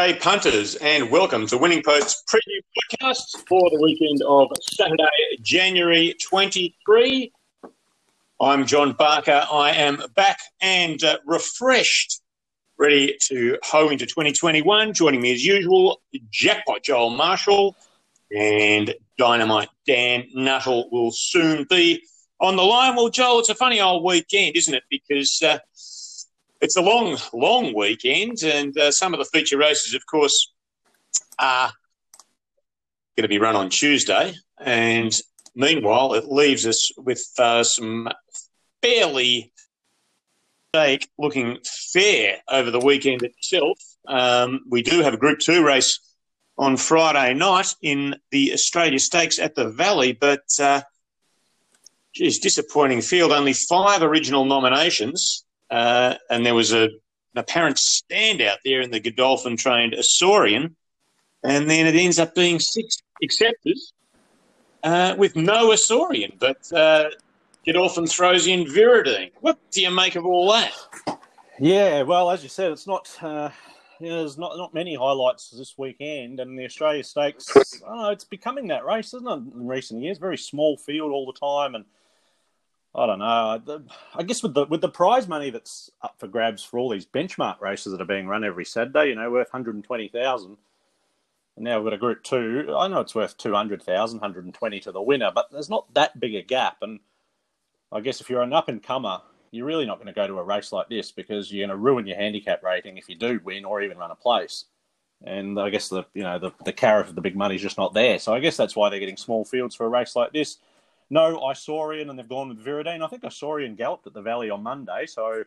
[0.00, 5.04] Good day, punters, and welcome to Winning Post's preview podcast for the weekend of Saturday,
[5.42, 7.30] January 23.
[8.40, 9.44] I'm John Barker.
[9.52, 12.22] I am back and uh, refreshed,
[12.78, 14.94] ready to hoe into 2021.
[14.94, 17.76] Joining me as usual, Jackpot Joel Marshall
[18.34, 22.02] and Dynamite Dan Nuttall will soon be
[22.40, 22.96] on the line.
[22.96, 24.84] Well, Joel, it's a funny old weekend, isn't it?
[24.88, 25.58] Because uh,
[26.60, 30.52] it's a long, long weekend, and uh, some of the feature races, of course,
[31.38, 31.72] are
[33.16, 34.34] going to be run on Tuesday.
[34.58, 35.12] And
[35.54, 38.08] meanwhile, it leaves us with uh, some
[38.82, 39.52] fairly
[41.18, 41.58] looking
[41.92, 43.78] fair over the weekend itself.
[44.06, 45.98] Um, we do have a Group Two race
[46.56, 50.82] on Friday night in the Australia Stakes at the Valley, but uh,
[52.14, 53.32] geez, disappointing field.
[53.32, 55.44] Only five original nominations.
[55.70, 60.74] Uh, and there was a, an apparent standout there in the Godolphin trained Isaurian.
[61.42, 63.92] And then it ends up being six acceptors
[64.82, 67.10] uh, with no Isaurian, but uh,
[67.64, 69.30] Godolphin throws in Viridine.
[69.40, 70.72] What do you make of all that?
[71.58, 73.10] Yeah, well, as you said, it's not.
[73.22, 73.50] Uh,
[74.00, 77.54] there's not not many highlights this weekend, and the Australia Stakes.
[77.86, 79.54] Oh, it's becoming that race, isn't it?
[79.54, 81.84] In recent years, very small field all the time, and
[82.94, 83.82] I don't know.
[84.16, 87.06] I guess with the with the prize money that's up for grabs for all these
[87.06, 90.56] benchmark races that are being run every Saturday, you know, worth hundred and twenty thousand.
[91.56, 92.74] And now we've got a Group Two.
[92.76, 96.42] I know it's worth 200,000, 120 to the winner, but there's not that big a
[96.42, 96.78] gap.
[96.82, 97.00] And
[97.92, 100.38] I guess if you're an up and comer, you're really not going to go to
[100.38, 103.40] a race like this because you're going to ruin your handicap rating if you do
[103.44, 104.64] win or even run a place.
[105.22, 107.76] And I guess the you know the the carrot of the big money is just
[107.76, 108.18] not there.
[108.18, 110.56] So I guess that's why they're getting small fields for a race like this
[111.10, 113.02] no Isaurian, and they've gone with Viridine.
[113.02, 115.44] I think Isaurian galloped at the Valley on Monday, so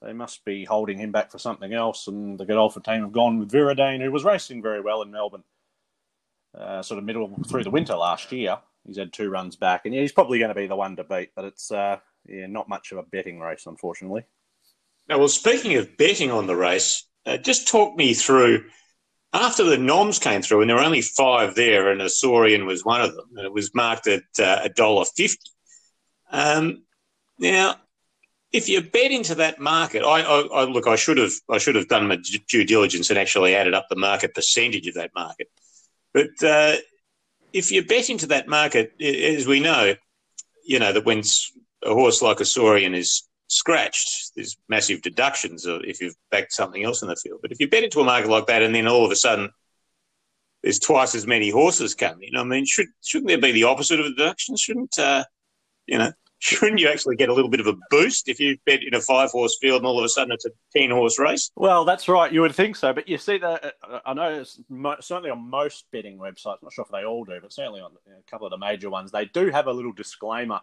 [0.00, 2.06] they must be holding him back for something else.
[2.06, 5.44] And the Godolphin team have gone with Viridine, who was racing very well in Melbourne,
[6.56, 8.58] uh, sort of middle through the winter last year.
[8.86, 11.04] He's had two runs back, and yeah, he's probably going to be the one to
[11.04, 11.32] beat.
[11.34, 14.24] But it's uh, yeah, not much of a betting race, unfortunately.
[15.08, 18.64] Now, well, speaking of betting on the race, uh, just talk me through
[19.32, 23.00] after the noms came through, and there were only five there, and Isaurian was one
[23.00, 25.50] of them, and it was marked at uh, a dollar fifty.
[26.32, 26.82] Um,
[27.38, 27.76] now,
[28.52, 31.76] if you bet into that market, I, I, I, look, I should have, I should
[31.76, 32.18] have done my
[32.48, 35.48] due diligence and actually added up the market percentage of that market.
[36.12, 36.76] But uh,
[37.52, 39.94] if you bet into that market, as we know,
[40.64, 41.22] you know that when
[41.84, 47.08] a horse like Isaurian is scratched, there's massive deductions if you've backed something else in
[47.08, 47.40] the field.
[47.42, 49.50] But if you bet into a market like that and then all of a sudden
[50.62, 54.06] there's twice as many horses coming, I mean, should, shouldn't there be the opposite of
[54.06, 54.56] a deduction?
[54.56, 55.24] Shouldn't, uh,
[55.86, 58.84] you know, shouldn't you actually get a little bit of a boost if you bet
[58.84, 61.50] in a five horse field and all of a sudden it's a 10 horse race?
[61.56, 62.32] Well, that's right.
[62.32, 62.92] You would think so.
[62.92, 64.44] But you see, that uh, I know
[65.00, 67.90] certainly on most betting websites, I'm not sure if they all do, but certainly on
[68.06, 70.60] a couple of the major ones, they do have a little disclaimer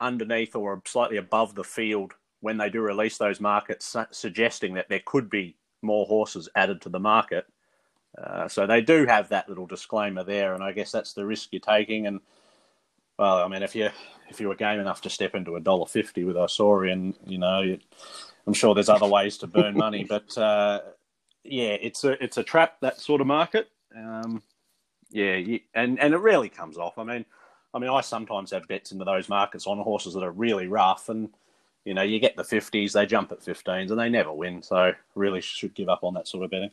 [0.00, 5.02] underneath or slightly above the field when they do release those markets, suggesting that there
[5.04, 7.46] could be more horses added to the market.
[8.16, 11.48] Uh, so they do have that little disclaimer there, and I guess that's the risk
[11.52, 12.06] you're taking.
[12.06, 12.20] And
[13.18, 13.90] well, I mean, if you
[14.28, 17.60] if you were game enough to step into a dollar fifty with Isaurian, you know,
[17.60, 17.78] you,
[18.46, 20.80] I'm sure there's other ways to burn money, but uh,
[21.44, 23.68] yeah, it's a it's a trap that sort of market.
[23.94, 24.42] Um,
[25.10, 26.98] yeah, you, and and it rarely comes off.
[26.98, 27.24] I mean,
[27.74, 31.08] I mean, I sometimes have bets into those markets on horses that are really rough,
[31.08, 31.28] and
[31.84, 34.62] you know, you get the fifties, they jump at fifteens, and they never win.
[34.62, 36.70] So, really, should give up on that sort of betting.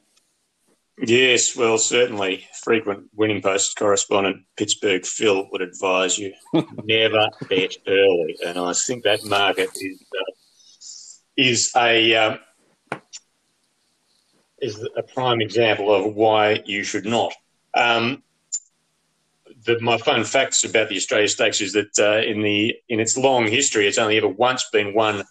[0.97, 6.33] Yes, well, certainly, frequent winning post correspondent Pittsburgh Phil would advise you
[6.83, 10.31] never bet early, and I think that market is uh,
[11.35, 12.39] is a um,
[14.61, 17.33] is a prime example of why you should not.
[17.73, 18.21] Um,
[19.65, 23.17] the, my fun facts about the Australia Stakes is that uh, in the in its
[23.17, 25.23] long history, it's only ever once been won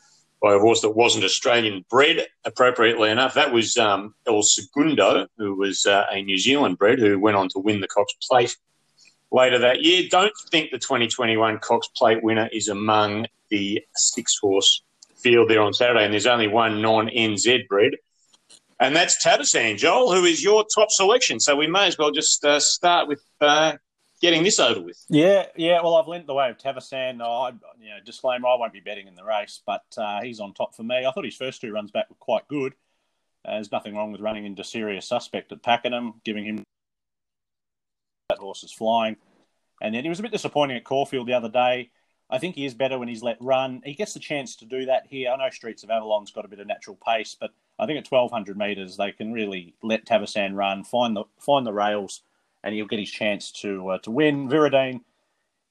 [0.43, 2.27] by a horse that wasn't Australian bred.
[2.45, 7.19] Appropriately enough, that was um, El Segundo, who was uh, a New Zealand bred, who
[7.19, 8.57] went on to win the Cox Plate
[9.31, 10.05] later that year.
[10.11, 14.83] Don't think the 2021 Cox Plate winner is among the six horse
[15.17, 17.93] field there on Saturday, and there's only one non NZ bred.
[18.81, 21.39] And that's Tavasan, Joel, who is your top selection.
[21.39, 23.75] So we may as well just uh, start with uh,
[24.23, 25.05] getting this over with.
[25.11, 25.83] Yeah, yeah.
[25.83, 27.21] Well, I've lent the way of Tavasan.
[27.21, 30.55] I, you know, disclaimer: I won't be betting in the race, but uh, he's on
[30.55, 31.05] top for me.
[31.05, 32.73] I thought his first two runs back were quite good.
[33.45, 36.65] Uh, there's nothing wrong with running into serious suspect at Pakenham, giving him
[38.31, 39.17] that horse is flying.
[39.83, 41.91] And then he was a bit disappointing at Caulfield the other day.
[42.31, 43.83] I think he is better when he's let run.
[43.85, 45.31] He gets the chance to do that here.
[45.31, 48.11] I know Streets of Avalon's got a bit of natural pace, but I think at
[48.11, 52.23] 1200 metres, they can really let Tavasan run, find the find the rails,
[52.65, 54.49] and he'll get his chance to uh, to win.
[54.49, 55.01] Viridine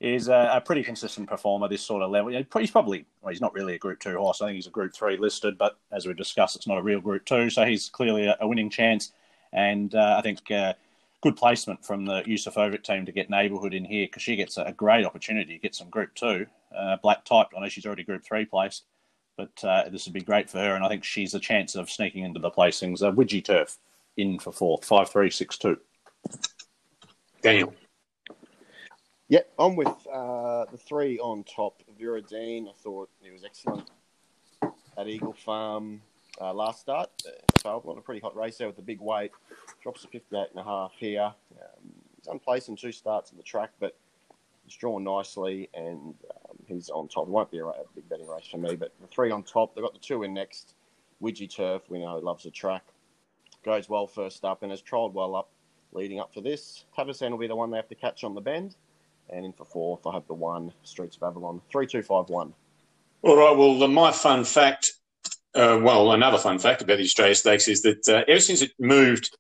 [0.01, 2.31] is a, a, pretty consistent performer this sort of level.
[2.31, 4.41] He's probably well, he's not really a Group Two horse.
[4.41, 6.99] I think he's a Group Three listed, but as we discussed, it's not a real
[6.99, 9.11] Group Two, so he's clearly a, a winning chance.
[9.53, 10.73] And uh, I think uh,
[11.21, 14.63] good placement from the Yusufovic team to get neighbourhood in here because she gets a,
[14.63, 16.47] a, great opportunity to get some Group Two.
[16.75, 17.53] Uh, black typed.
[17.55, 18.85] I know she's already Group Three placed,
[19.38, 21.91] but uh, this would be great for her, and I think she's a chance of
[21.91, 23.03] sneaking into the placings.
[23.03, 23.77] Uh, Widgie Turf
[24.17, 25.77] in for fourth, five three six two.
[27.41, 27.73] Daniel.
[29.27, 31.81] Yeah, I'm with uh, the three on top.
[31.99, 33.89] Viridine, I thought he was excellent
[34.97, 36.01] at Eagle Farm
[36.39, 37.09] uh, last start.
[37.65, 39.31] Uh, on a pretty hot race there with the big weight.
[39.81, 41.33] Drops to 58 and a half here.
[41.59, 43.97] Um, he's unplaced in two starts at the track, but
[44.65, 46.15] he's drawn nicely and
[46.49, 47.27] um, he's on top.
[47.27, 49.75] It won't be a, a, big betting race for me, but the three on top.
[49.75, 50.73] They've got the two in next.
[51.21, 52.83] Widgie Turf, we know loves the track.
[53.63, 55.51] Goes well first up and has trialled well up
[55.93, 56.85] leading up to this.
[56.97, 58.75] Tavasan will be the one they have to catch on the bend.
[59.29, 62.53] And in for fourth, I have the one, Streets of Avalon, 3251.
[63.23, 64.91] All right, well, my fun fact,
[65.53, 68.71] uh, well, another fun fact about the Australia Stakes is that uh, ever since it
[68.79, 69.38] moved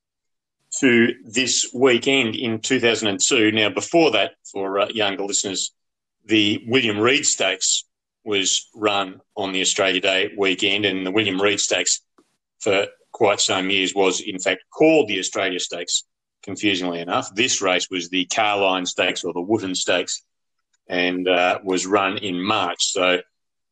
[0.79, 5.73] to this weekend in 2002, now before that, for uh, younger listeners,
[6.25, 7.85] the William Reid Stakes
[8.23, 12.01] was run on the Australia Day weekend, and the William Reid Stakes
[12.59, 16.03] for quite some years was, in fact, called the Australia Stakes
[16.43, 17.33] confusingly enough.
[17.33, 20.23] This race was the Carline Stakes or the Wootton Stakes
[20.87, 22.79] and uh, was run in March.
[22.79, 23.21] So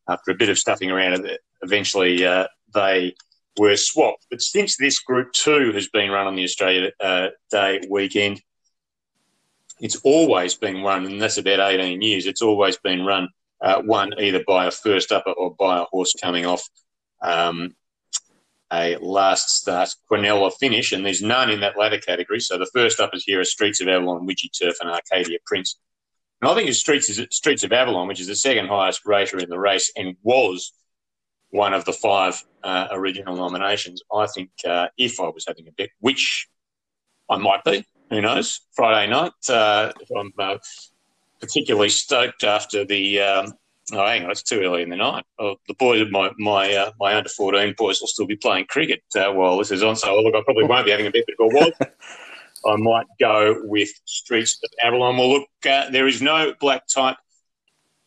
[0.08, 1.28] after a bit of stuffing around,
[1.62, 3.14] eventually uh, they
[3.58, 4.26] were swapped.
[4.30, 8.40] But since this Group 2 has been run on the Australia uh, Day weekend,
[9.80, 13.28] it's always been run, and that's about 18 years, it's always been run
[13.60, 16.62] uh, one either by a first upper or by a horse coming off
[17.22, 17.74] um,
[18.72, 22.40] a last start Quinella finish, and there's none in that latter category.
[22.40, 25.78] So the first uppers here are Streets of Avalon, Widgie Turf, and Arcadia Prince.
[26.40, 29.50] And I think it's Streets, Streets of Avalon, which is the second highest rater in
[29.50, 30.72] the race and was
[31.50, 34.02] one of the five uh, original nominations.
[34.12, 36.48] I think uh, if I was having a bet, which
[37.28, 40.56] I might be, who knows, Friday night, uh, I'm uh,
[41.40, 43.54] particularly stoked after the um,
[43.92, 45.24] Oh, hang on, it's too early in the night.
[45.38, 49.02] Oh, the boys, my my uh, my under fourteen boys, will still be playing cricket
[49.16, 49.96] uh, while this is on.
[49.96, 51.72] So look, I probably won't be having a but if I was,
[52.66, 55.16] I might go with Streets of Avalon.
[55.16, 57.16] Well, look, uh, there is no black type,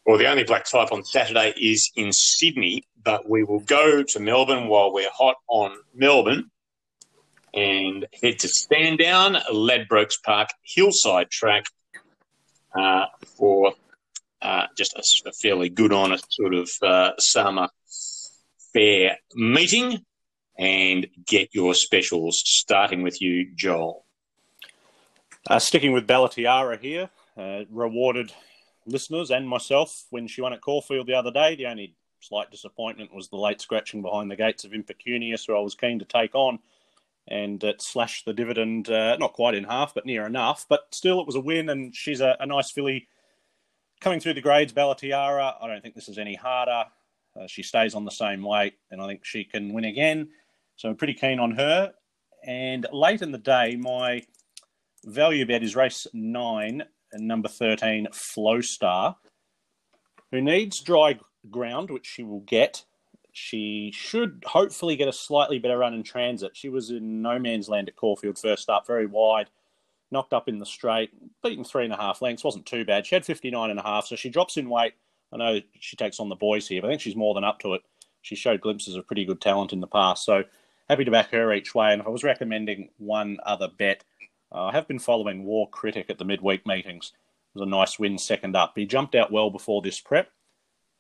[0.06, 2.84] or the only black type on Saturday is in Sydney.
[3.04, 6.50] But we will go to Melbourne while we're hot on Melbourne,
[7.54, 11.66] and head to Sandown, Ladbrokes Park, Hillside Track,
[12.80, 13.08] uh,
[13.38, 13.74] for
[14.44, 17.70] uh, just a, a, fairly good, honest sort of uh, summer
[18.74, 20.04] fair meeting
[20.58, 24.06] and get your specials, starting with you, Joel.
[25.50, 28.32] Uh, sticking with Bella Tiara here, uh, rewarded
[28.86, 31.56] listeners and myself when she won at Caulfield the other day.
[31.56, 35.60] The only slight disappointment was the late scratching behind the gates of Impecunious, who I
[35.60, 36.60] was keen to take on.
[37.28, 40.66] And it slashed the dividend, uh, not quite in half, but near enough.
[40.68, 43.08] But still, it was a win, and she's a, a nice filly
[44.04, 46.84] coming through the grades, Bella Tiara, I don't think this is any harder.
[47.40, 50.28] Uh, she stays on the same weight, and I think she can win again.
[50.76, 51.94] So I'm pretty keen on her.
[52.46, 54.24] And late in the day, my
[55.06, 56.84] value bet is race nine
[57.14, 59.16] and number 13, Flow Star,
[60.32, 61.18] who needs dry
[61.50, 62.84] ground, which she will get.
[63.32, 66.52] She should hopefully get a slightly better run in transit.
[66.56, 69.50] She was in no man's land at Caulfield first up, very wide
[70.14, 73.06] knocked up in the straight, beaten three and a half lengths, wasn't too bad.
[73.06, 74.94] She had 59 and a half, so she drops in weight.
[75.34, 77.60] I know she takes on the boys here, but I think she's more than up
[77.60, 77.82] to it.
[78.22, 80.44] She showed glimpses of pretty good talent in the past, so
[80.88, 81.92] happy to back her each way.
[81.92, 84.06] And if I was recommending one other bet,
[84.54, 87.12] uh, I have been following War Critic at the midweek meetings.
[87.14, 88.74] It was a nice win second up.
[88.76, 90.30] He jumped out well before this prep,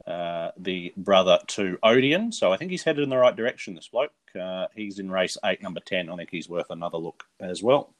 [0.05, 3.87] uh, the brother to Odeon, so I think he's headed in the right direction, this
[3.87, 4.11] bloke.
[4.39, 6.09] Uh, he's in race eight, number 10.
[6.09, 7.93] I think he's worth another look as well.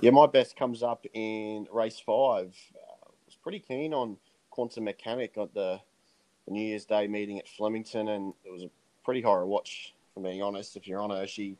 [0.00, 2.54] Yeah, my best comes up in race five.
[2.72, 4.16] Uh, was pretty keen on
[4.48, 5.80] Quantum Mechanic at the,
[6.46, 8.70] the, New Year's Day meeting at Flemington, and it was a
[9.04, 10.76] pretty horror watch, for being honest.
[10.76, 11.56] If you're on her, she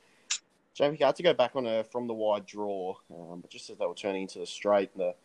[0.72, 3.78] Jamie had to go back on her from the wide draw, um, but just as
[3.78, 5.16] they were turning into the straight, the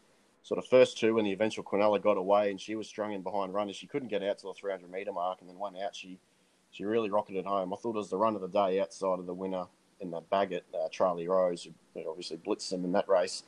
[0.41, 3.21] sort of first two when the eventual Quinella got away and she was strung in
[3.21, 5.95] behind runners, she couldn't get out to the 300 metre mark, and then one out,
[5.95, 6.17] she
[6.71, 7.71] she really rocketed home.
[7.71, 9.65] I thought it was the run of the day outside of the winner
[9.99, 13.43] in the Bagot, uh, Charlie Rose, who obviously blitzed them in that race.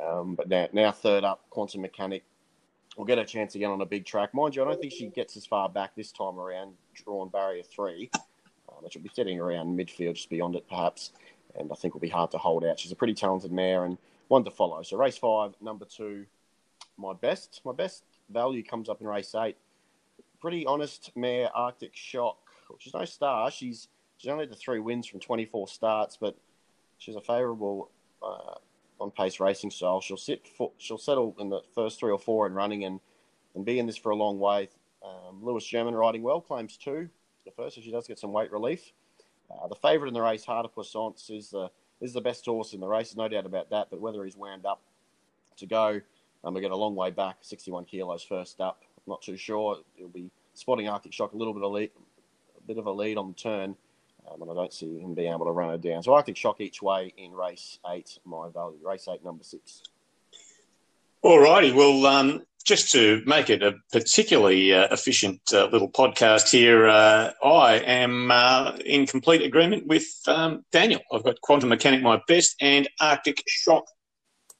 [0.00, 2.24] Um, but now, now third up, Quantum Mechanic.
[2.96, 4.34] will get a chance again on a big track.
[4.34, 7.62] Mind you, I don't think she gets as far back this time around, drawn barrier
[7.62, 8.10] three.
[8.14, 11.12] Um, she'll be sitting around midfield, just beyond it perhaps,
[11.58, 12.78] and I think will be hard to hold out.
[12.78, 13.98] She's a pretty talented mare and
[14.28, 14.82] one to follow.
[14.82, 16.26] So race five, number two,
[16.96, 17.60] my best.
[17.64, 19.56] My best value comes up in race eight.
[20.40, 22.38] Pretty honest mare, Arctic Shock.
[22.78, 23.50] She's no star.
[23.50, 23.88] She's
[24.24, 26.34] she's only had the three wins from 24 starts, but
[26.96, 27.90] she's a favourable
[28.22, 28.54] uh,
[28.98, 30.00] on pace racing style.
[30.00, 30.48] She'll sit.
[30.48, 33.00] For, she'll settle in the first three or four in running and
[33.54, 34.70] and be in this for a long way.
[35.04, 37.10] Um, Lewis German riding well, claims two.
[37.44, 38.92] The first, if she does get some weight relief.
[39.50, 42.80] Uh, the favourite in the race, Harder Poissance, is the is the best horse in
[42.80, 43.88] the race, no doubt about that.
[43.90, 44.80] But whether he's wound up
[45.58, 46.00] to go,
[46.42, 48.82] um, we get a long way back, 61 kilos first up.
[48.96, 49.80] I'm not too sure.
[49.98, 51.90] It'll be spotting Arctic Shock a little bit of lead,
[52.56, 53.76] a bit of a lead on the turn,
[54.30, 56.02] um, and I don't see him being able to run her down.
[56.02, 58.78] So Arctic Shock each way in race eight, my value.
[58.82, 59.82] Race eight, number six.
[61.22, 61.72] All righty.
[61.72, 67.30] Well, um, just to make it a particularly uh, efficient uh, little podcast here, uh,
[67.42, 71.00] I am uh, in complete agreement with um, Daniel.
[71.12, 73.84] I've got Quantum Mechanic my best, and Arctic Shock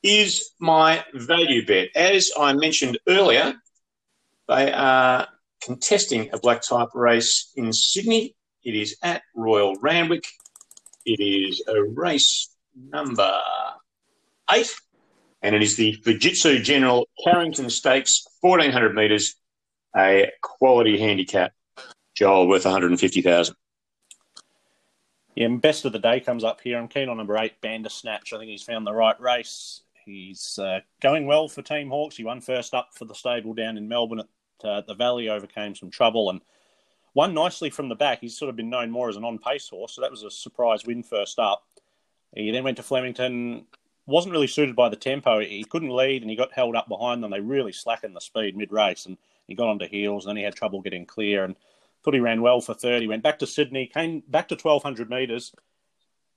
[0.02, 1.88] is my value bet.
[1.96, 3.54] As I mentioned earlier,
[4.48, 5.28] they are
[5.62, 8.36] contesting a black type race in Sydney.
[8.64, 10.26] It is at Royal Randwick.
[11.04, 13.38] It is a race number
[14.50, 14.74] eight
[15.44, 19.36] and it is the Fujitsu General Carrington Stakes, 1400 metres,
[19.94, 21.52] a quality handicap.
[22.16, 23.54] Joel worth 150,000.
[25.34, 26.78] Yeah, best of the day comes up here.
[26.78, 28.32] I'm keen on number eight, Bandersnatch.
[28.32, 29.82] I think he's found the right race.
[30.06, 32.16] He's uh, going well for Team Hawkes.
[32.16, 35.74] He won first up for the stable down in Melbourne at uh, the Valley, overcame
[35.74, 36.40] some trouble and
[37.14, 38.20] won nicely from the back.
[38.20, 40.30] He's sort of been known more as an on pace horse, so that was a
[40.30, 41.64] surprise win first up.
[42.34, 43.66] He then went to Flemington,
[44.06, 45.40] wasn't really suited by the tempo.
[45.40, 47.30] He couldn't lead and he got held up behind them.
[47.30, 49.16] They really slackened the speed mid race and
[49.46, 51.54] he got onto heels and then he had trouble getting clear and
[52.02, 53.02] thought he ran well for third.
[53.02, 55.54] He went back to Sydney, came back to 1200 metres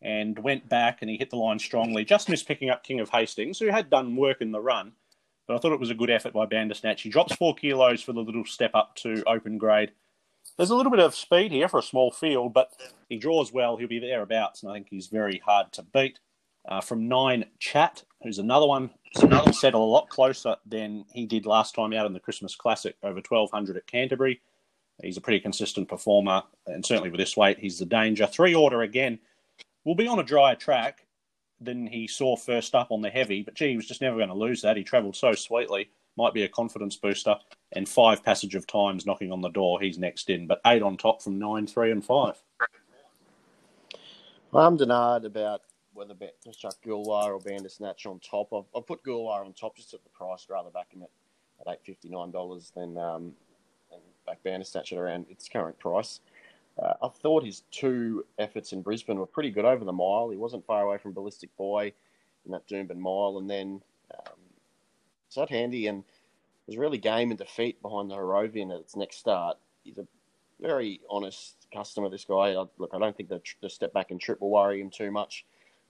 [0.02, 2.06] and went back and he hit the line strongly.
[2.06, 4.94] Just missed picking up King of Hastings, who had done work in the run.
[5.48, 7.02] But I thought it was a good effort by Bandersnatch.
[7.02, 9.92] He drops four kilos for the little step up to open grade.
[10.58, 12.72] There's a little bit of speed here for a small field, but
[13.10, 13.78] he draws well.
[13.78, 16.20] He'll be thereabouts, and I think he's very hard to beat.
[16.68, 18.90] Uh, from nine, Chat, who's another one,
[19.22, 22.96] another settle a lot closer than he did last time out in the Christmas Classic
[23.04, 24.42] over 1200 at Canterbury.
[25.02, 28.26] He's a pretty consistent performer, and certainly with this weight, he's the danger.
[28.26, 29.20] Three order again.
[29.86, 31.06] Will be on a drier track
[31.62, 34.30] than he saw first up on the heavy, but gee, he was just never going
[34.30, 34.76] to lose that.
[34.76, 37.36] He travelled so sweetly, might be a confidence booster.
[37.74, 40.98] And five passage of times knocking on the door, he's next in, but eight on
[40.98, 42.42] top from nine, three, and five.
[44.54, 45.62] I'm denied about
[45.94, 48.54] whether just chuck Gulwar or Bandersnatch on top.
[48.54, 51.10] I've, I've put Gulwar on top just at the price, rather back him at,
[51.60, 53.34] at eight fifty nine dollars than um,
[53.92, 56.22] and back Bandersnatch at around its current price.
[56.82, 60.30] Uh, I thought his two efforts in Brisbane were pretty good over the mile.
[60.30, 61.92] He wasn't far away from Ballistic Boy
[62.46, 63.82] in that Doomben mile, and then
[65.28, 66.04] um, it's not handy and
[66.68, 69.58] was really game and defeat behind the Harrovian at its next start.
[69.84, 70.08] He's a
[70.60, 72.10] very honest customer.
[72.10, 74.82] This guy, I, look, I don't think the, the step back and trip will worry
[74.82, 75.46] him too much.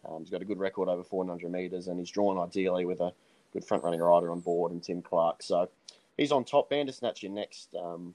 [0.08, 3.12] Um, he's got a good record over 400 metres, and he's drawn ideally with a
[3.52, 5.42] good front running rider on board and Tim Clark.
[5.42, 5.70] So
[6.18, 6.70] he's on top.
[6.70, 7.74] Bandersnatch in next.
[7.76, 8.14] Um,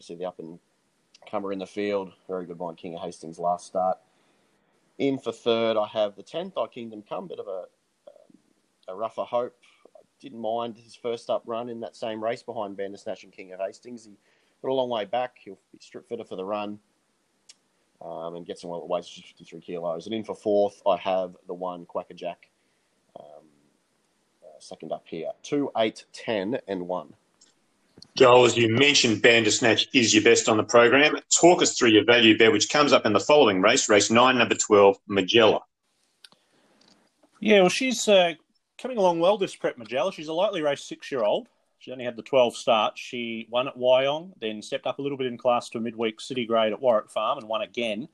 [0.00, 0.58] see the up and
[1.30, 2.12] comer in the field.
[2.26, 3.98] Very good behind King of Hastings last start.
[4.96, 7.28] In for third, I have the 10th, I Kingdom Come.
[7.28, 7.64] Bit of a,
[8.88, 9.54] a rougher hope.
[10.18, 13.52] I didn't mind his first up run in that same race behind Bandersnatch and King
[13.52, 14.04] of Hastings.
[14.04, 14.16] He
[14.62, 15.36] got a long way back.
[15.44, 16.80] He'll be strip fitter for the run
[18.02, 20.06] um, and gets him well at weights 53 kilos.
[20.06, 22.48] And in for fourth, I have the one Quackerjack,
[23.18, 23.44] um,
[24.42, 25.30] uh, second up here.
[25.44, 27.14] Two, eight, ten, and one.
[28.16, 31.16] Joel, as you mentioned, Bandersnatch is your best on the program.
[31.40, 34.38] Talk us through your value bet, which comes up in the following race, race nine,
[34.38, 35.60] number 12, Magella.
[37.40, 38.34] Yeah, well, she's uh,
[38.80, 40.12] coming along well, this prep Magella.
[40.12, 41.48] She's a lightly raced six year old.
[41.78, 43.00] She only had the 12 starts.
[43.00, 46.20] She won at Wyong, then stepped up a little bit in class to a midweek
[46.20, 48.08] city grade at Warwick Farm and won again.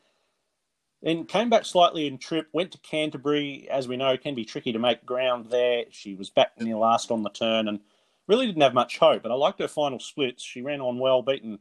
[1.03, 3.69] Then came back slightly in trip, went to Canterbury.
[3.71, 5.85] As we know, can be tricky to make ground there.
[5.91, 7.81] She was back near last on the turn and
[8.27, 9.23] really didn't have much hope.
[9.23, 10.43] But I liked her final splits.
[10.43, 11.59] She ran on well, beaten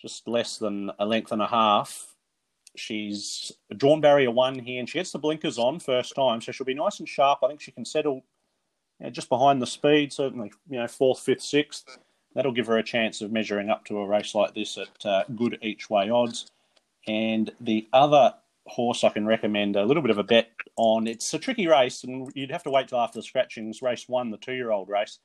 [0.00, 2.09] just less than a length and a half.
[2.80, 6.64] She's drawn barrier one here, and she gets the blinkers on first time, so she'll
[6.64, 7.40] be nice and sharp.
[7.42, 8.24] I think she can settle
[8.98, 11.98] you know, just behind the speed, certainly you know fourth, fifth, sixth.
[12.34, 15.24] That'll give her a chance of measuring up to a race like this at uh,
[15.34, 16.50] good each way odds.
[17.06, 18.34] And the other
[18.66, 21.06] horse I can recommend a little bit of a bet on.
[21.06, 23.82] It's a tricky race, and you'd have to wait till after the scratchings.
[23.82, 25.18] Race one, the two-year-old race.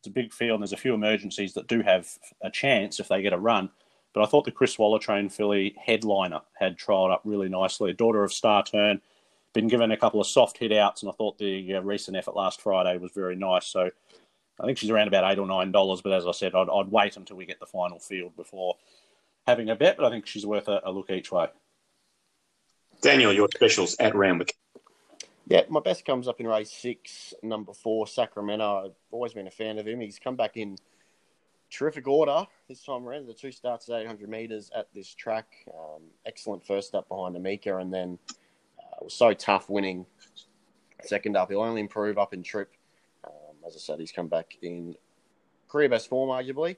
[0.00, 2.08] it's a big field, and there's a few emergencies that do have
[2.42, 3.70] a chance if they get a run.
[4.14, 7.90] But I thought the Chris Waller train filly headliner had trialled up really nicely.
[7.90, 9.00] A daughter of Star Turn,
[9.52, 12.34] been given a couple of soft hit outs, and I thought the uh, recent effort
[12.34, 13.66] last Friday was very nice.
[13.66, 13.90] So
[14.60, 16.00] I think she's around about eight or nine dollars.
[16.02, 18.76] But as I said, I'd, I'd, wait until we get the final field before
[19.46, 19.96] having a bet.
[19.96, 21.48] But I think she's worth a, a look each way.
[23.00, 24.54] Daniel, your specials at Randwick.
[25.48, 28.86] Yeah, my best comes up in race six, number four, Sacramento.
[28.86, 30.00] I've always been a fan of him.
[30.00, 30.78] He's come back in
[31.72, 33.26] terrific order this time around.
[33.26, 35.46] The two starts at 800 metres at this track.
[35.68, 38.18] Um, excellent first up behind Amika, and then
[38.78, 40.06] uh, was so tough winning
[41.02, 41.50] second up.
[41.50, 42.72] He'll only improve up in trip.
[43.24, 44.94] Um, as I said, he's come back in
[45.68, 46.76] career best form, arguably,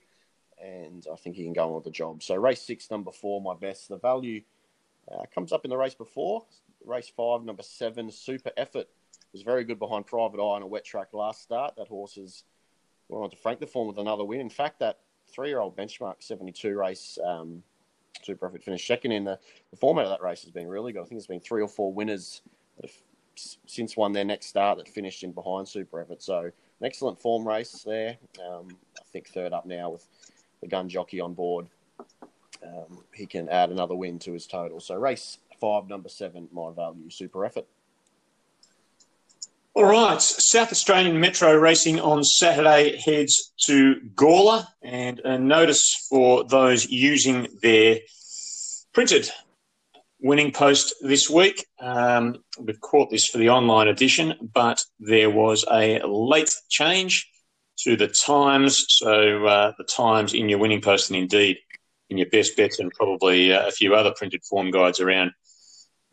[0.63, 2.23] and I think he can go on with the job.
[2.23, 3.89] So race six, number four, my best.
[3.89, 4.43] The value
[5.11, 6.45] uh, comes up in the race before.
[6.85, 8.87] Race five, number seven, Super Effort
[9.33, 11.75] was very good behind Private Eye on a wet track last start.
[11.77, 12.45] That horse is
[13.09, 14.41] went on to frank the form with another win.
[14.41, 15.01] In fact, that
[15.33, 17.63] three-year-old benchmark 72 race um,
[18.23, 19.39] Super Effort finished second in the,
[19.71, 21.01] the format of that race has been really good.
[21.01, 22.43] I think there's been three or four winners
[22.77, 22.97] that have
[23.67, 26.23] since won their next start that finished in behind Super Effort.
[26.23, 26.53] So an
[26.87, 28.17] excellent form race there.
[28.45, 28.69] Um,
[28.99, 30.07] I think third up now with
[30.61, 31.67] the gun jockey on board.
[32.63, 34.81] Um, he can add another win to his total.
[34.81, 37.67] So race five, number seven, my value, Super Effort.
[39.77, 46.45] All right, South Australian Metro Racing on Saturday heads to Gawler, and a notice for
[46.45, 47.99] those using their
[48.93, 49.29] printed
[50.21, 51.67] winning post this week.
[51.81, 57.29] Um, we've caught this for the online edition, but there was a late change
[57.79, 61.59] to the times, so uh, the times in your winning post, and indeed
[62.11, 65.33] in your best bets, and probably uh, a few other printed form guides around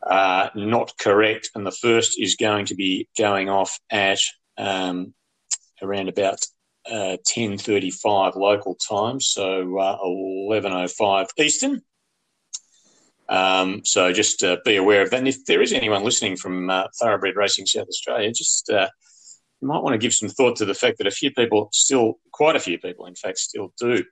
[0.03, 4.19] uh, not correct, and the first is going to be going off at
[4.57, 5.13] um,
[5.81, 6.39] around about
[6.89, 11.81] uh, 10.35 local time, so uh, 11.05 Eastern.
[13.29, 15.19] Um, so just uh, be aware of that.
[15.19, 18.89] And if there is anyone listening from uh, Thoroughbred Racing South Australia, just uh,
[19.61, 22.19] you might want to give some thought to the fact that a few people still,
[22.31, 24.03] quite a few people, in fact, still do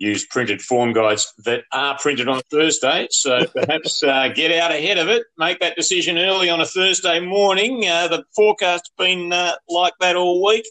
[0.00, 3.06] use printed form guides that are printed on Thursday.
[3.10, 7.20] So perhaps uh, get out ahead of it, make that decision early on a Thursday
[7.20, 7.86] morning.
[7.86, 10.64] Uh, the forecast's been uh, like that all week,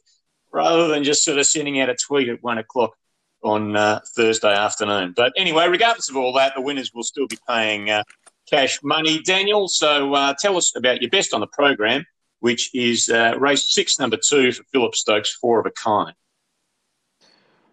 [0.52, 2.96] rather than just sort of sending out a tweet at one o'clock
[3.44, 5.14] on uh, Thursday afternoon.
[5.16, 8.04] But anyway, regardless of all that, the winners will still be paying uh,
[8.50, 9.22] cash money.
[9.22, 12.04] Daniel, so uh, tell us about your best on the program,
[12.40, 16.16] which is race six, number two for Philip Stokes, four of a kind.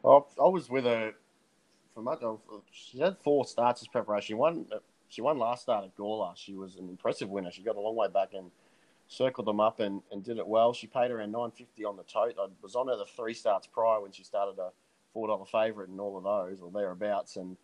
[0.03, 1.14] Well, I was with a
[1.96, 4.26] for much of she had four starts as preparation.
[4.26, 4.66] She won.
[5.09, 6.37] She won last start at Gawler.
[6.37, 7.50] She was an impressive winner.
[7.50, 8.50] She got a long way back and
[9.09, 10.74] circled them up and, and did it well.
[10.74, 12.35] She paid around nine fifty on the tote.
[12.38, 14.72] I was on her the three starts prior when she started a
[15.14, 17.56] four dollar favourite and all of those or thereabouts, and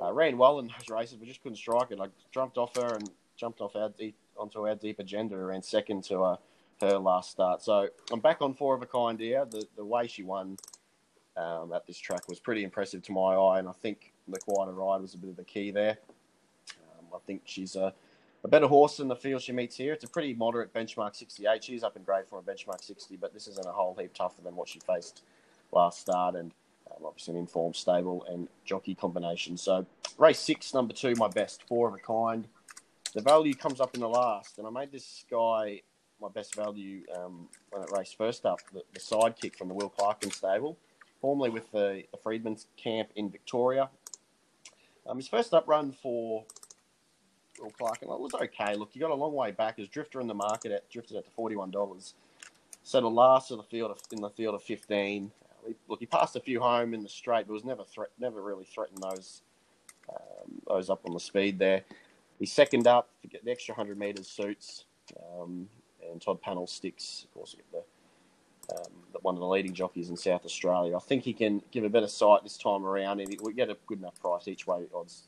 [0.00, 1.98] uh, ran well in those races, but just couldn't strike it.
[2.00, 5.36] I jumped off her and jumped off our deep onto our deep agenda.
[5.36, 6.36] Ran second to uh,
[6.80, 7.64] her last start.
[7.64, 9.44] So I'm back on four of a kind here.
[9.50, 10.58] The the way she won
[11.38, 14.72] um, at this track was pretty impressive to my eye, and I think the quieter
[14.72, 15.98] ride was a bit of the key there.
[16.70, 17.92] Um, I think she's a,
[18.44, 19.92] a, better horse than the field she meets here.
[19.92, 21.62] It's a pretty moderate benchmark 68.
[21.62, 24.42] She's up in grade for a benchmark 60, but this isn't a whole heap tougher
[24.42, 25.22] than what she faced
[25.70, 26.52] last start, and
[26.90, 29.56] um, obviously an informed stable and jockey combination.
[29.56, 29.86] So
[30.18, 32.48] race six, number two, my best, four of a kind.
[33.14, 35.82] The value comes up in the last, and I made this guy
[36.20, 39.92] my best value um, when it raced first up, the, the sidekick from the Will
[39.96, 40.76] Clarken stable
[41.20, 43.90] formerly with the, the Freedman's camp in Victoria.
[45.06, 46.44] Um, his first up run for
[47.60, 48.74] Will Clark, and it was okay.
[48.74, 49.78] Look, he got a long way back.
[49.78, 52.14] His drifter in the market at drifted at the forty-one dollars.
[52.82, 55.32] Settled last in the field of, in the field of fifteen.
[55.66, 58.42] Uh, look, he passed a few home in the straight, but was never threat, never
[58.42, 59.42] really threatened those
[60.08, 61.84] um, those up on the speed there.
[62.38, 64.84] He's second up to get the extra hundred meters suits,
[65.18, 65.68] um,
[66.08, 67.24] and Todd Pannell sticks.
[67.24, 67.82] Of course, the
[68.74, 70.96] um, one of the leading jockeys in South Australia.
[70.96, 73.76] I think he can give a better sight this time around, and we get a
[73.86, 75.24] good enough price each way odds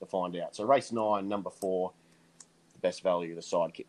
[0.00, 0.56] to find out.
[0.56, 1.92] So race nine, number four,
[2.72, 3.86] the best value, the sidekick.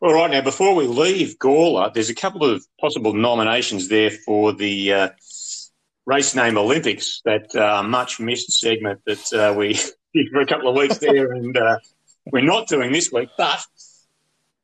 [0.00, 4.52] All right, now before we leave Gawler, there's a couple of possible nominations there for
[4.52, 5.08] the uh,
[6.06, 9.74] race name Olympics, that uh, much missed segment that uh, we
[10.14, 11.78] did for a couple of weeks there, and uh,
[12.32, 13.28] we're not doing this week.
[13.38, 13.64] But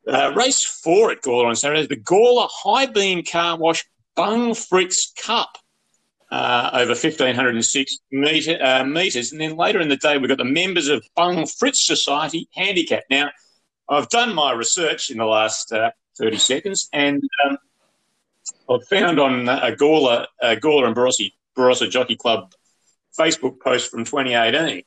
[0.06, 3.84] uh, race four at Gawler on Saturday, is the Gawler High Beam Car Wash
[4.16, 5.58] Bung Fritz Cup.
[6.30, 9.32] Uh, over 1,506 metre, uh, metres.
[9.32, 13.02] And then later in the day, we've got the members of Bung Fritz Society Handicap.
[13.10, 13.30] Now,
[13.88, 17.58] I've done my research in the last uh, 30 seconds, and um,
[18.68, 22.52] I've found on a Gawler, a Gawler and Barossa Jockey Club
[23.18, 24.82] Facebook post from 2018.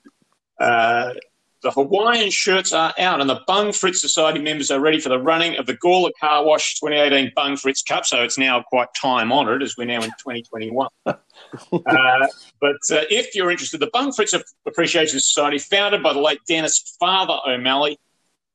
[1.63, 5.17] The Hawaiian shirts are out, and the Bung Fritz Society members are ready for the
[5.17, 8.06] running of the Gawler Car Wash 2018 Bung Fritz Cup.
[8.06, 10.88] So it's now quite time honoured as we're now in 2021.
[11.06, 11.15] uh,
[11.71, 14.34] but uh, if you're interested, the Bung Fritz
[14.65, 17.97] Appreciation Society, founded by the late Dennis Father O'Malley,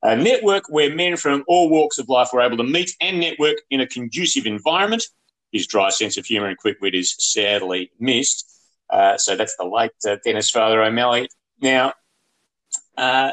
[0.03, 3.57] a network where men from all walks of life were able to meet and network
[3.71, 5.03] in a conducive environment.
[5.51, 8.45] His dry sense of humour and quick wit is sadly missed.
[8.87, 11.27] Uh, so that's the late uh, Dennis Father O'Malley.
[11.59, 11.93] Now,
[12.99, 13.31] uh,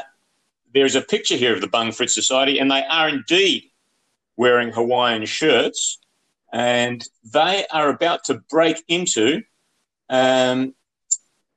[0.73, 3.69] there's a picture here of the Bung Fritz Society, and they are indeed
[4.37, 5.99] wearing Hawaiian shirts,
[6.53, 7.03] and
[7.33, 9.41] they are about to break into.
[10.09, 10.73] Um,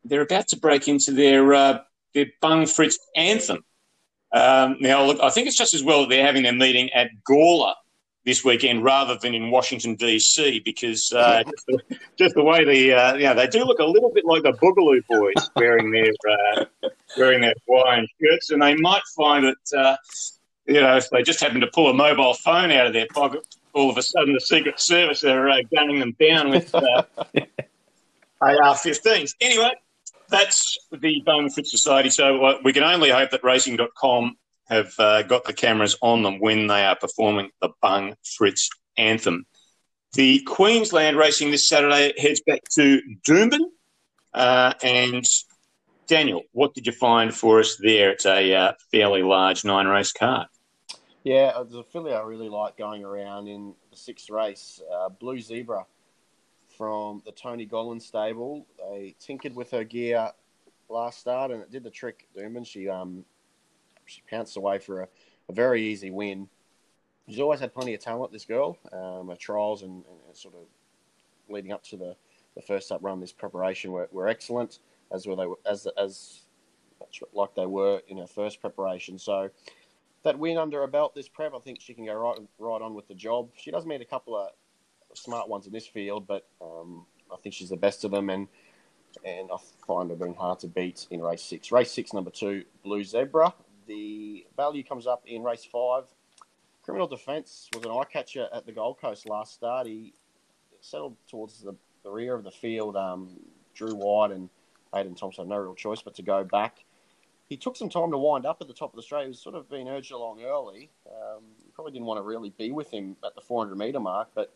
[0.04, 1.78] they're about to break into their uh,
[2.14, 3.64] their Bung Fritz anthem.
[4.32, 7.10] Um, now, look, I think it's just as well that they're having their meeting at
[7.28, 7.74] Gawler
[8.24, 12.92] this weekend rather than in Washington DC because uh, just, the, just, the, way the
[12.92, 16.64] uh, they do look a little bit like the Boogaloo Boys wearing their uh,
[17.16, 19.96] wearing their Hawaiian shirts, and they might find that uh,
[20.66, 23.40] you know if they just happen to pull a mobile phone out of their pocket,
[23.72, 27.02] all of a sudden the Secret Service are uh, gunning them down with uh,
[28.40, 29.34] AR-15s.
[29.40, 29.72] Anyway.
[30.28, 32.08] That's the Bowman Society.
[32.08, 34.36] So we can only hope that racing.com
[34.70, 39.44] have uh, got the cameras on them when they are performing the Bung Fritz anthem.
[40.14, 43.60] The Queensland racing this Saturday heads back to Doomben.
[44.32, 45.24] Uh, and
[46.06, 48.10] Daniel, what did you find for us there?
[48.10, 50.46] It's a uh, fairly large nine race card.
[51.22, 55.38] Yeah, there's a filly I really like going around in the sixth race, uh, Blue
[55.38, 55.84] Zebra
[56.76, 58.66] from the Tony Gollan stable.
[58.78, 60.30] They tinkered with her gear
[60.88, 62.66] last start and it did the trick, Doomben.
[62.66, 63.24] She um,
[64.10, 65.08] she pounced away for a,
[65.48, 66.48] a very easy win.
[67.28, 68.76] She's always had plenty of talent, this girl.
[68.92, 70.62] Um, her trials and, and, sort of
[71.48, 72.16] leading up to the,
[72.56, 74.80] the first up run, this preparation were, were excellent,
[75.12, 76.42] as were they as as
[77.32, 79.18] like they were in her first preparation.
[79.18, 79.50] So
[80.22, 82.94] that win under her belt, this prep, I think she can go right right on
[82.94, 83.50] with the job.
[83.56, 84.50] She does meet a couple of
[85.14, 88.48] smart ones in this field, but um, I think she's the best of them, and
[89.24, 91.72] and I find her being hard to beat in race six.
[91.72, 93.54] Race six, number two, Blue Zebra.
[93.90, 96.04] The value comes up in race five.
[96.84, 99.88] Criminal Defence was an eye catcher at the Gold Coast last start.
[99.88, 100.14] He
[100.80, 101.74] settled towards the,
[102.04, 103.30] the rear of the field, um,
[103.74, 104.48] drew wide, and
[104.94, 106.84] Aiden Thompson had no real choice but to go back.
[107.48, 109.22] He took some time to wind up at the top of the straight.
[109.22, 110.88] He was sort of being urged along early.
[111.08, 111.42] Um,
[111.74, 114.54] probably didn't want to really be with him at the 400 metre mark, but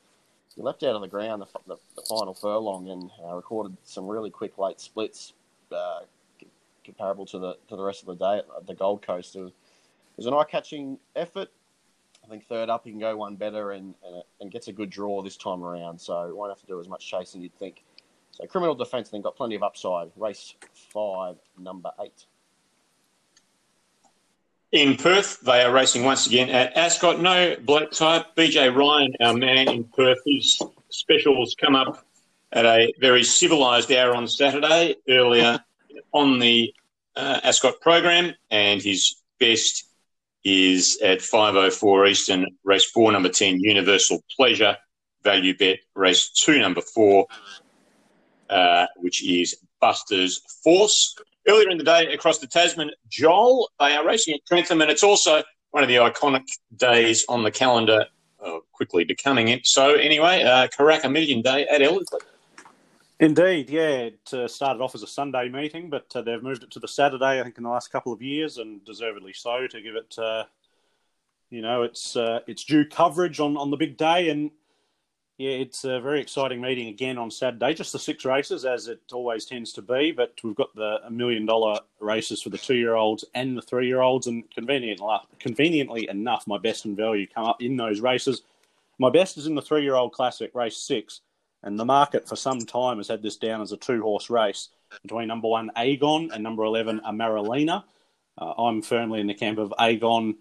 [0.54, 4.06] he left out of the ground the, the, the final furlong and uh, recorded some
[4.06, 5.32] really quick late splits.
[5.72, 6.02] Uh,
[6.84, 9.36] comparable to the to the rest of the day at the Gold Coast.
[9.36, 11.48] It was, it was an eye-catching effort.
[12.24, 14.88] I think third up he can go one better and, and, and gets a good
[14.88, 16.00] draw this time around.
[16.00, 17.84] So won't have to do as much chasing you'd think.
[18.30, 20.10] So criminal defence then got plenty of upside.
[20.16, 20.54] Race
[20.92, 22.26] five, number eight.
[24.72, 27.20] In Perth, they are racing once again at Ascot.
[27.20, 28.34] No black type.
[28.36, 32.04] BJ Ryan, our man in Perth, his specials come up
[32.52, 35.62] at a very civilised hour on Saturday earlier
[36.14, 36.72] on the
[37.16, 39.84] uh, Ascot program, and his best
[40.44, 44.76] is at 5.04 Eastern, race four, number 10, Universal Pleasure,
[45.22, 47.26] value bet, race two, number four,
[48.48, 51.16] uh, which is Buster's Force.
[51.48, 55.02] Earlier in the day, across the Tasman, Joel, they are racing at Trentham, and it's
[55.02, 56.46] also one of the iconic
[56.76, 58.06] days on the calendar,
[58.44, 59.66] uh, quickly becoming it.
[59.66, 62.20] So, anyway, uh, Karaka Million Day at Ellerslie.
[63.20, 63.90] Indeed, yeah.
[63.90, 66.88] It uh, started off as a Sunday meeting, but uh, they've moved it to the
[66.88, 70.18] Saturday, I think, in the last couple of years, and deservedly so to give it,
[70.18, 70.44] uh,
[71.48, 74.30] you know, its uh, its due coverage on, on the big day.
[74.30, 74.50] And
[75.38, 77.72] yeah, it's a very exciting meeting again on Saturday.
[77.74, 81.46] Just the six races, as it always tends to be, but we've got the million
[81.46, 86.08] dollar races for the two year olds and the three year olds, and conveniently, conveniently
[86.08, 88.42] enough, my best and value come up in those races.
[88.98, 91.20] My best is in the three year old classic, race six
[91.64, 94.68] and the market for some time has had this down as a two horse race
[95.02, 97.82] between number one Agon and number 11 Amaralina.
[98.38, 100.36] Uh, I'm firmly in the camp of Agon.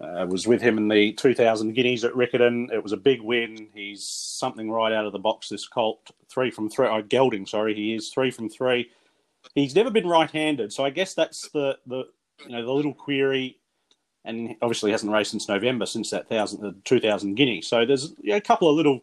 [0.00, 2.72] Uh, was with him in the 2000 Guineas at Riccarton.
[2.72, 3.68] It was a big win.
[3.74, 6.10] He's something right out of the box, this colt.
[6.28, 6.86] Three from three.
[6.86, 7.74] Oh, Gelding, sorry.
[7.74, 8.90] He is three from three.
[9.54, 10.72] He's never been right handed.
[10.72, 12.04] So I guess that's the, the,
[12.46, 13.56] you know, the little query.
[14.24, 17.66] And obviously hasn't raced since November, since that thousand, the 2000 Guineas.
[17.66, 19.00] So there's you know, a couple of little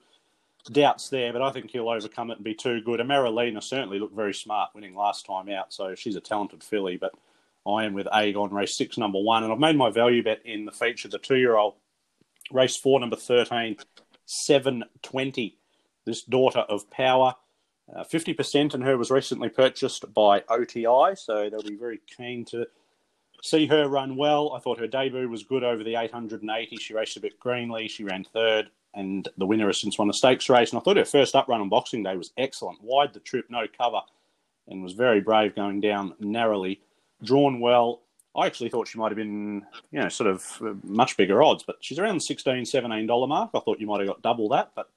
[0.68, 3.00] doubts there, but I think he'll overcome it and be too good.
[3.00, 6.98] And Marilena certainly looked very smart winning last time out, so she's a talented filly.
[6.98, 7.14] But
[7.68, 10.66] I am with Agon race six, number one, and I've made my value bet in
[10.66, 11.76] the feature, the two year old
[12.52, 13.78] race four, number 13,
[14.26, 15.58] 720.
[16.06, 17.36] this daughter of power.
[17.94, 22.68] Uh, 50% in her was recently purchased by OTI, so they'll be very keen to
[23.42, 24.54] see her run well.
[24.54, 26.78] I thought her debut was good over the 880.
[26.78, 27.88] She raced a bit greenly.
[27.88, 30.72] She ran third, and the winner has since won a stakes race.
[30.72, 32.82] And I thought her first up run on Boxing Day was excellent.
[32.82, 34.02] Wide the trip, no cover,
[34.68, 36.82] and was very brave going down narrowly.
[37.24, 38.02] Drawn well.
[38.36, 41.64] I actually thought she might have been, you know, sort of uh, much bigger odds,
[41.64, 43.50] but she's around the 16 $17 mark.
[43.56, 44.90] I thought you might have got double that, but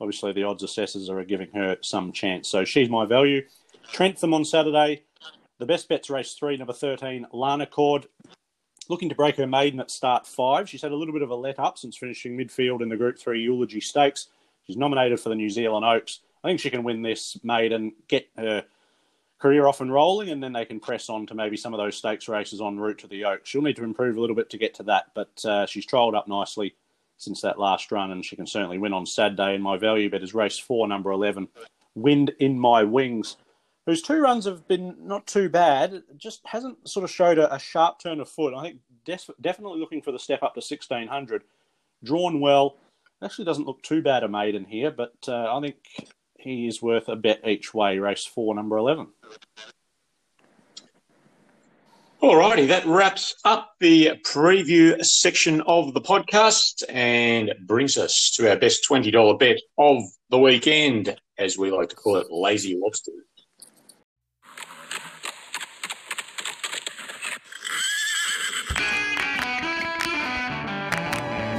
[0.00, 2.48] obviously the odds assessors are giving her some chance.
[2.48, 3.42] So she's my value.
[3.92, 5.02] Trentham on Saturday.
[5.58, 8.06] The best bets race three, number 13, Lana Cord.
[8.88, 10.68] Looking to break her maiden at start five.
[10.68, 13.18] She's had a little bit of a let up since finishing midfield in the Group
[13.18, 14.28] 3 Eulogy Stakes.
[14.66, 16.20] She's nominated for the New Zealand Oaks.
[16.42, 18.64] I think she can win this maiden, get her
[19.38, 21.96] career off and rolling, and then they can press on to maybe some of those
[21.96, 23.48] stakes races en route to the Oaks.
[23.48, 26.16] She'll need to improve a little bit to get to that, but uh, she's trialled
[26.16, 26.74] up nicely
[27.18, 29.54] since that last run, and she can certainly win on Saturday.
[29.54, 31.48] And my value bet is race four, number 11,
[31.94, 33.36] Wind in My Wings,
[33.88, 37.58] whose two runs have been not too bad, just hasn't sort of showed a, a
[37.58, 38.52] sharp turn of foot.
[38.52, 38.80] I think
[39.40, 41.42] definitely looking for the step up to 1600.
[42.04, 42.76] Drawn well,
[43.24, 45.76] actually doesn't look too bad a maiden here, but uh, I think
[46.38, 49.06] he is worth a bet each way, race four, number 11.
[52.22, 58.56] Alrighty, that wraps up the preview section of the podcast and brings us to our
[58.56, 63.12] best $20 bet of the weekend, as we like to call it, Lazy Lobster.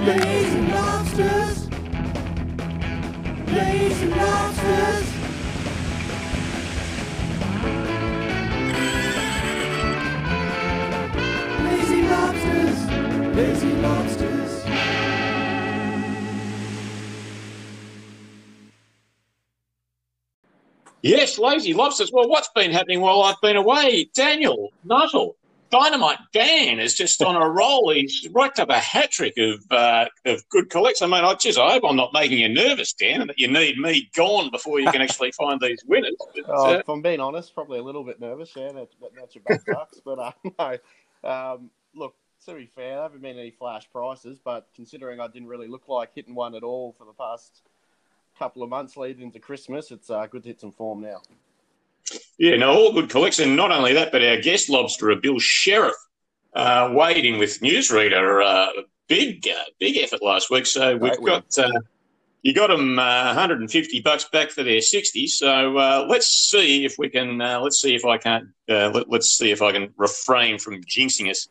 [0.10, 1.70] Lazy lobsters.
[3.46, 5.06] Lazy lobsters.
[11.62, 13.36] Lazy lobsters.
[13.36, 14.66] Lazy lobsters.
[21.04, 22.12] Yes, lazy lobsters.
[22.12, 24.10] Well, what's been happening while I've been away?
[24.16, 25.36] Daniel Nuttall,
[25.70, 27.92] Dynamite Dan is just on a roll.
[27.92, 31.02] He's racked up a hat trick of uh, of good collects.
[31.02, 33.48] I mean, I just I hope I'm not making you nervous, Dan, and that you
[33.48, 36.16] need me gone before you can actually find these winners.
[36.20, 38.52] But, Oh, uh, if I'm being honest, probably a little bit nervous.
[38.56, 40.02] Yeah, that, that, that's your back bucks.
[40.04, 40.32] But uh,
[41.24, 44.40] no, um, look, to be fair, there haven't been any flash prices.
[44.44, 47.62] But considering I didn't really look like hitting one at all for the past
[48.38, 51.22] couple of months leading into Christmas, it's uh, good to hit some form now.
[52.38, 53.56] Yeah, no, all good collection.
[53.56, 55.96] Not only that, but our guest lobsterer, Bill Sheriff,
[56.54, 58.44] uh, weighed in with Newsreader.
[58.44, 60.66] Uh, big, uh, big effort last week.
[60.66, 61.80] So we've Great got uh,
[62.42, 65.28] you got them uh, 150 bucks back for their 60.
[65.28, 67.42] So uh, let's see if we can.
[67.42, 68.46] Uh, let's see if I can't.
[68.70, 71.50] Uh, let, let's see if I can refrain from jinxing us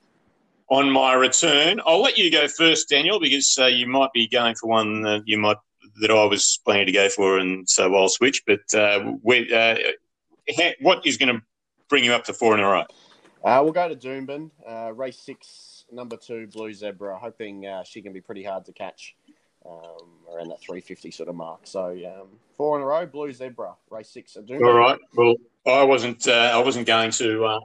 [0.71, 1.81] on my return.
[1.85, 5.23] I'll let you go first, Daniel, because uh, you might be going for one that
[5.27, 5.59] you might
[6.01, 8.43] that I was planning to go for, and so I'll switch.
[8.47, 9.77] But uh, we, uh,
[10.81, 11.43] what is going to
[11.89, 12.85] bring you up to four in a row?
[13.45, 17.19] Uh, we'll go to Doomben, uh, race six, number two, Blue Zebra.
[17.19, 19.15] Hoping uh, she can be pretty hard to catch
[19.65, 21.61] um, around that 350 sort of mark.
[21.65, 24.67] So um, four in a row, Blue Zebra, race six at Doomben.
[24.67, 24.99] All right.
[25.15, 25.35] Well,
[25.67, 26.27] I wasn't.
[26.27, 27.45] Uh, I wasn't going to.
[27.45, 27.61] Uh,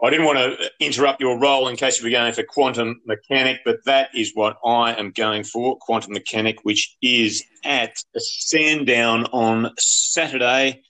[0.00, 3.58] I didn't want to interrupt your role in case you were going for quantum mechanic,
[3.64, 5.76] but that is what I am going for.
[5.78, 10.82] Quantum mechanic, which is at Sandown on Saturday,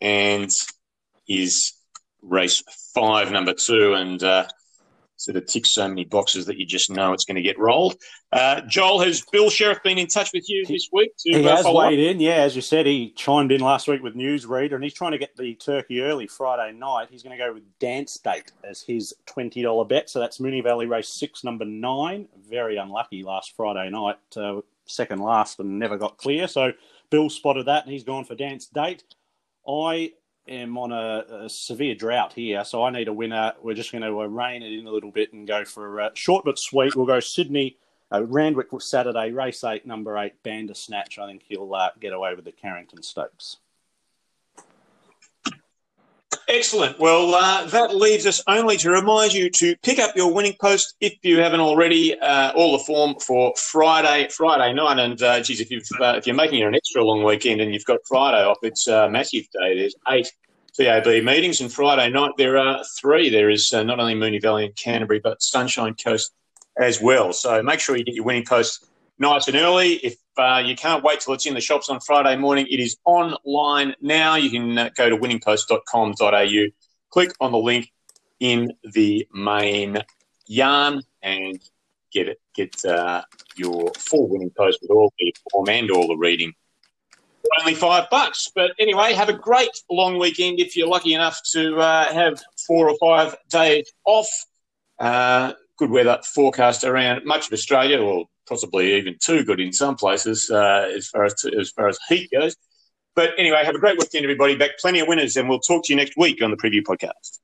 [0.00, 0.50] and
[1.28, 1.74] is
[2.22, 2.62] race
[2.94, 4.46] five, number two, and uh,
[5.16, 7.94] sort of ticks so many boxes that you just know it's going to get rolled.
[8.32, 11.56] Uh, Joel, has Bill Sheriff been in touch with you this week to He uh,
[11.56, 11.88] has follow up?
[11.88, 12.36] weighed in, yeah.
[12.36, 15.36] As you said, he chimed in last week with Newsreader, and he's trying to get
[15.36, 17.08] the turkey early Friday night.
[17.10, 20.08] He's going to go with Dance Date as his twenty dollar bet.
[20.08, 22.28] So that's Moonee Valley Race Six, number nine.
[22.48, 26.48] Very unlucky last Friday night, uh, second last, and never got clear.
[26.48, 26.72] So
[27.10, 29.04] Bill spotted that, and he's gone for Dance Date.
[29.68, 30.12] I
[30.48, 33.52] am on a, a severe drought here, so I need a winner.
[33.62, 36.10] We're just going to uh, rein it in a little bit and go for uh,
[36.14, 36.96] short but sweet.
[36.96, 37.78] We'll go Sydney.
[38.12, 41.18] Uh, Randwick Saturday, race eight, number eight, Bandersnatch.
[41.18, 43.58] I think he'll uh, get away with the Carrington Stakes.
[46.52, 46.98] Excellent.
[46.98, 50.96] Well, uh, that leaves us only to remind you to pick up your winning post
[51.00, 52.18] if you haven't already.
[52.18, 56.26] Uh, all the form for Friday, Friday night, and uh, geez, if you've uh, if
[56.26, 59.44] you're making it an extra long weekend and you've got Friday off, it's a massive
[59.52, 59.76] day.
[59.76, 60.32] There's eight
[60.76, 63.30] TAB meetings, and Friday night there are three.
[63.30, 66.32] There is uh, not only Moonee Valley and Canterbury, but Sunshine Coast
[66.80, 67.32] as well.
[67.32, 68.84] So make sure you get your winning post
[69.20, 69.92] nice and early.
[69.94, 72.96] If uh, you can't wait till it's in the shops on Friday morning, it is
[73.04, 74.34] online now.
[74.34, 76.66] You can uh, go to winningpost.com.au,
[77.10, 77.92] click on the link
[78.40, 79.98] in the main
[80.46, 81.60] yarn, and
[82.12, 82.40] get it.
[82.56, 83.22] Get uh,
[83.54, 86.54] your full winning post with all the form and all the reading
[87.60, 88.50] only five bucks.
[88.54, 92.88] But anyway, have a great long weekend if you're lucky enough to uh, have four
[92.88, 94.28] or five days off.
[94.98, 99.96] Uh, good weather forecast around much of Australia, or possibly even too good in some
[99.96, 102.54] places uh, as far as as far as heat goes.
[103.16, 104.56] But anyway, have a great weekend, everybody.
[104.56, 107.38] Back plenty of winners, and we'll talk to you next week on the preview podcast.